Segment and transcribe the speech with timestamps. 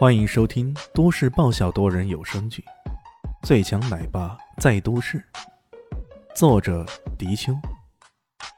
[0.00, 2.64] 欢迎收听都市爆笑多人有声剧
[3.46, 5.22] 《最强奶爸在都市》，
[6.34, 6.86] 作者：
[7.18, 7.52] 迪秋，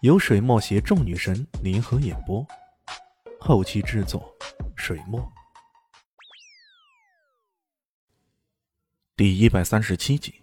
[0.03, 2.47] 由水墨携众女神联合演播，
[3.41, 4.33] 后期制作：
[4.77, 5.21] 水墨。
[9.17, 10.43] 第一百三十七集，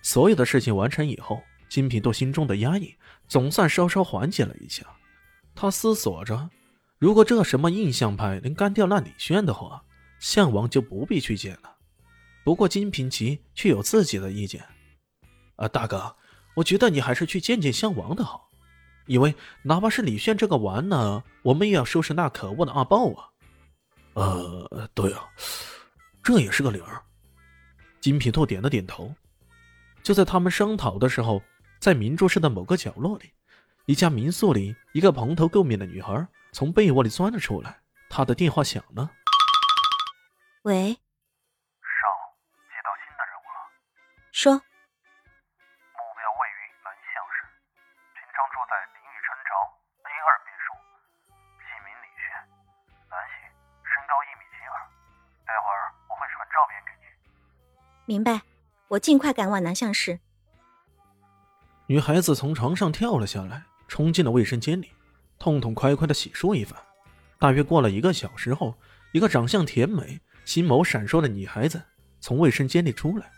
[0.00, 2.94] 所有的事情完成以后，金平豆心中的压抑
[3.26, 4.86] 总算稍稍缓解了一下。
[5.56, 6.48] 他思索着。
[6.98, 9.84] 如果这什么印象派能干掉那李炫的话，
[10.18, 11.76] 项王就不必去见了。
[12.42, 14.64] 不过金平奇却有自己的意见。
[15.54, 16.16] 啊，大哥，
[16.56, 18.48] 我觉得你还是去见见项王的好，
[19.06, 23.28] 因为哪怕是李炫这个完呢，我们也要收拾那可恶的阿豹啊。
[24.14, 25.28] 呃，对啊，
[26.22, 27.00] 这也是个理儿。
[28.00, 29.14] 金平兔点了点头。
[30.02, 31.40] 就在他们商讨的时候，
[31.78, 33.30] 在明珠市的某个角落里，
[33.86, 36.26] 一家民宿里，一个蓬头垢面的女孩。
[36.52, 39.10] 从被窝里钻了出来，他的电话响了。
[40.62, 40.92] 喂，
[41.80, 42.02] 少，
[42.66, 43.58] 接到新的任务了。
[44.32, 44.52] 说。
[44.52, 47.46] 目标位于南向市，
[48.16, 49.50] 平常住在林雨城朝
[50.02, 50.74] A 二别墅，
[51.62, 52.34] 姓名李炫，
[53.08, 53.46] 男性，
[53.86, 54.74] 身高一米七二。
[55.46, 57.06] 待会儿我会传照片给你。
[58.04, 58.42] 明白，
[58.88, 60.18] 我尽快赶往南向市。
[61.86, 64.92] 女孩子从床上跳了下来，冲进了卫生间里。
[65.38, 66.76] 痛痛快快的洗漱一番，
[67.38, 68.74] 大约过了一个小时后，
[69.12, 71.82] 一个长相甜美、心眸闪烁的女孩子
[72.20, 73.30] 从卫生间里出来。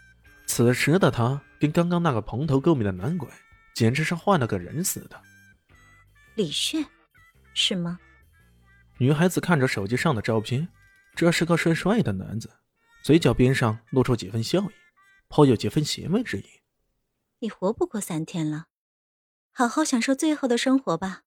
[0.46, 3.28] 此时的她跟刚刚那个蓬头垢面的男鬼
[3.74, 5.20] 简直是换了个人似的。
[6.34, 6.84] 李炫，
[7.54, 8.00] 是吗？
[8.98, 10.66] 女孩子看着手机上的照片，
[11.14, 12.50] 这是个帅帅的男子，
[13.02, 14.70] 嘴角边上露出几分笑意，
[15.28, 16.44] 颇有几分邪魅之意。
[17.38, 18.66] 你活不过三天了，
[19.52, 21.22] 好好享受最后的生活吧。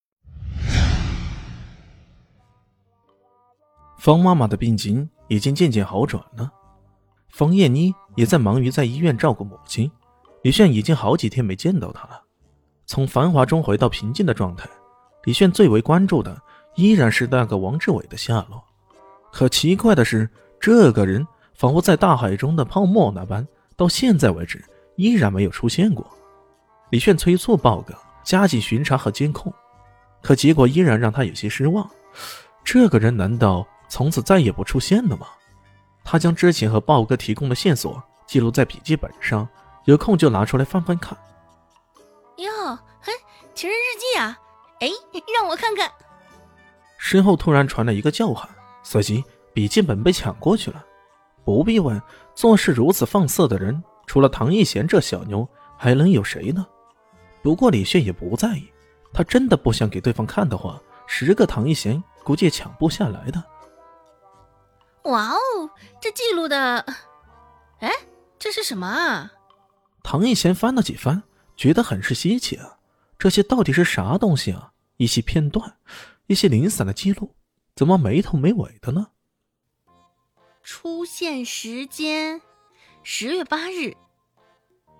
[4.03, 6.51] 方妈妈的病情已经渐渐好转了，
[7.29, 9.89] 方艳妮也在忙于在医院照顾母亲。
[10.41, 12.21] 李炫已经好几天没见到她了，
[12.85, 14.69] 从繁华中回到平静的状态。
[15.23, 16.37] 李炫最为关注的
[16.75, 18.61] 依然是那个王志伟的下落。
[19.31, 20.29] 可奇怪的是，
[20.59, 24.61] 这个人仿佛在大海中的泡沫那般，到现在为止
[24.97, 26.05] 依然没有出现过。
[26.89, 29.53] 李炫催促报告，加紧巡查和监控，
[30.21, 31.89] 可结果依然让他有些失望。
[32.65, 33.65] 这个人难道？
[33.93, 35.27] 从此再也不出现了吗？
[36.03, 39.47] 他将之前和豹哥提供的线索记录在笔记本上，
[39.85, 41.15] 有空就拿出来翻翻看。
[42.37, 43.13] 哟，嘿，
[43.53, 44.35] 情人日记啊！
[44.79, 44.89] 哎，
[45.35, 45.91] 让我看看。
[46.97, 48.49] 身后突然传来一个叫喊，
[48.81, 50.83] 随即笔记本被抢过去了。
[51.45, 52.01] 不必问，
[52.33, 56.65] 做事如此放肆的人，除了唐艺贤这小妞，还能有谁呢？
[57.43, 58.67] 不过李炫也不在意，
[59.13, 63.43] 他真的不想给对方看的话，十个唐艺贤估计也抢不下来的。
[65.03, 65.69] 哇哦，
[66.01, 66.85] 这记录的，
[67.79, 67.91] 哎，
[68.39, 69.31] 这是什么啊？
[70.01, 71.23] 唐艺贤翻了几番，
[71.55, 72.77] 觉得很是稀奇啊。
[73.17, 74.71] 这些到底是啥东西啊？
[74.97, 75.77] 一些片段，
[76.27, 77.35] 一些零散的记录，
[77.75, 79.07] 怎么没头没尾的呢？
[80.61, 82.41] 出现时间：
[83.03, 83.97] 十月八日，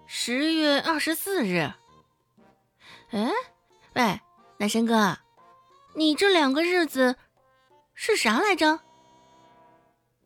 [0.06, 1.72] 十月二十四日。
[3.12, 3.32] 哎，
[3.94, 4.20] 喂，
[4.58, 5.18] 男生哥，
[5.96, 7.16] 你这两个日子
[7.94, 8.82] 是啥来着？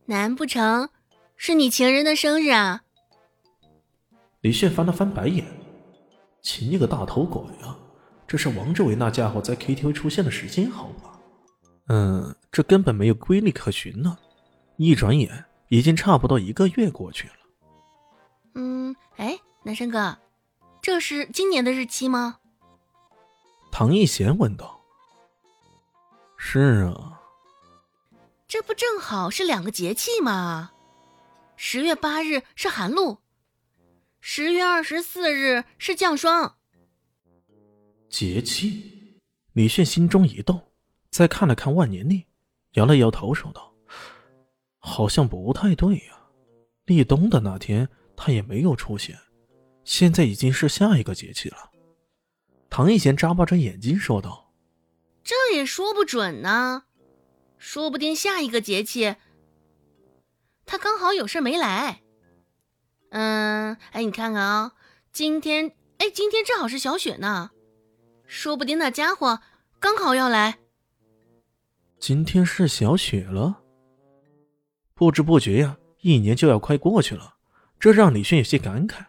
[0.07, 0.89] 难不成
[1.35, 2.83] 是你情人的生日啊？
[4.41, 5.45] 李炫翻了翻白眼，
[6.41, 7.77] 亲你个大头鬼啊！
[8.25, 11.19] 这是王志伟那家伙在 KTV 出现的时间，好吧？
[11.87, 14.17] 嗯，这根本没有规律可循呢。
[14.77, 17.33] 一转眼，已经差不多一个月过去了。
[18.55, 20.17] 嗯，哎，男生哥，
[20.81, 22.37] 这是今年的日期吗？
[23.71, 24.79] 唐艺贤问道。
[26.37, 27.16] 是啊。
[28.47, 30.71] 这不正好是两个节气吗？
[31.57, 33.17] 十月八日是寒露，
[34.21, 36.55] 十月二十四日是降霜。
[38.09, 39.19] 节气，
[39.51, 40.71] 李炫心中一动，
[41.09, 42.25] 再看了看万年历，
[42.75, 43.73] 摇了摇头，说道
[44.79, 46.17] ：“好像不太对呀。
[46.85, 49.19] 立冬的那天他也没有出现，
[49.83, 51.71] 现在已经是下一个节气了。”
[52.69, 54.53] 唐一贤眨巴着眼睛说道
[55.21, 56.83] ：“这也说不准呢。”
[57.57, 59.15] 说不定下一个节气，
[60.65, 62.01] 他刚好有事没来。
[63.09, 64.73] 嗯，哎，你看看啊，
[65.11, 67.51] 今天，哎，今天正好是小雪呢，
[68.25, 69.39] 说不定那家伙
[69.79, 70.59] 刚好要来。
[71.99, 73.63] 今天是小雪了，
[74.93, 77.37] 不知不觉呀，一年就要快过去了，
[77.79, 79.05] 这让李轩有些感慨。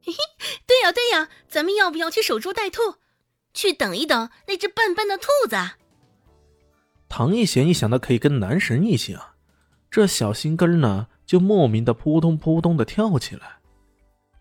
[0.00, 0.16] 嘿嘿，
[0.66, 2.94] 对呀对呀，咱们要不要去守株待兔，
[3.52, 5.56] 去等一等那只笨笨的兔子？
[7.08, 9.34] 唐艺贤一想到可以跟男神一起啊，
[9.90, 13.58] 这小心根呢就莫名的扑通扑通的跳起来。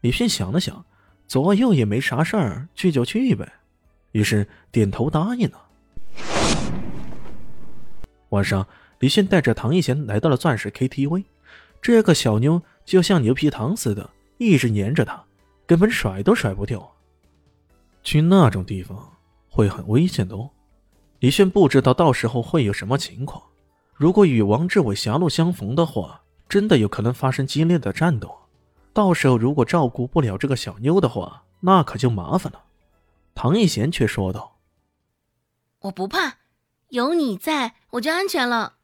[0.01, 0.85] 李迅想了想，
[1.27, 3.51] 左右也没啥事儿，去就去呗，
[4.11, 5.63] 于是点头答应了。
[8.29, 8.67] 晚上，
[8.99, 11.23] 李迅带着唐艺贤来到了钻石 KTV，
[11.81, 15.23] 这个小妞就像牛皮糖似的，一直粘着他，
[15.65, 16.93] 根本甩都甩不掉。
[18.03, 19.13] 去那种地方
[19.49, 20.49] 会很危险的哦。
[21.19, 23.41] 李炫不知道到时候会有什么情况，
[23.93, 28.33] 如果与王志伟狭路相逢的话，真的有可能发生激烈的战斗。
[28.93, 32.63] 到时候如果照顾不了这个小妞的话，那可就麻烦了。
[33.33, 34.57] 唐艺贤却说道
[35.81, 36.37] ：“我不怕，
[36.89, 38.75] 有你在我就安全了。”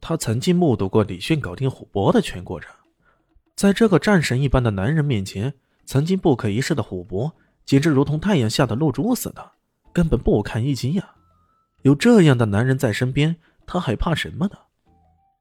[0.00, 2.70] 他曾经目睹过李炫搞定虎博的全过程，
[3.56, 5.52] 在这个战神一般的男人面前，
[5.84, 7.30] 曾经不可一世的虎博
[7.66, 9.52] 简直如同太阳下的露珠似的，
[9.92, 11.14] 根本不堪一击呀。
[11.82, 13.36] 有这样的男人在身边，
[13.66, 14.58] 他还怕什么呢？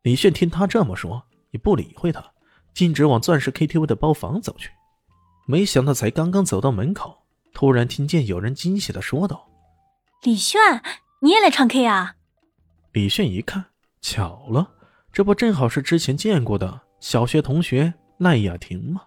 [0.03, 2.23] 李炫听他这么说，也不理会他，
[2.73, 4.69] 径直往钻石 KTV 的包房走去。
[5.47, 7.23] 没想到，才刚刚走到门口，
[7.53, 9.49] 突然听见有人惊喜的说道
[10.23, 10.59] ：“李炫，
[11.21, 12.15] 你也来唱 K 啊？”
[12.93, 13.65] 李炫一看，
[14.01, 14.69] 巧了，
[15.11, 19.01] 这不正好是之前见过的小学同学赖雅婷吗？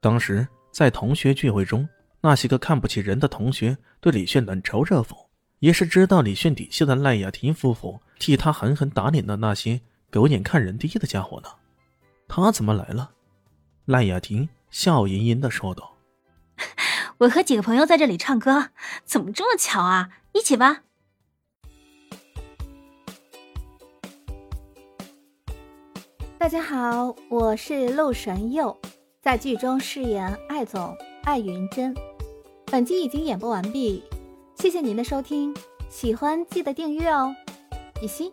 [0.00, 1.88] 当时在同学聚会中，
[2.20, 5.16] 那些个看不起人的同学对李炫冷嘲热讽。
[5.60, 11.48] 也是知道李炫底细的赖雅婷夫妇替他狠狠打脸的那些狗眼看人低的家伙呢？
[12.28, 13.10] 他怎么来了？
[13.84, 15.96] 赖雅婷笑盈盈的说道
[17.18, 18.68] ：“我和几个朋友在这里唱歌，
[19.04, 20.10] 怎么这么巧啊？
[20.32, 20.84] 一起吧。”
[26.38, 28.80] 大家好，我是陆神佑，
[29.20, 31.92] 在剧中饰演艾总艾云珍。
[32.66, 34.04] 本集已经演播完毕。
[34.58, 35.54] 谢谢您的收听，
[35.88, 37.32] 喜欢记得订阅哦，
[38.00, 38.32] 比心。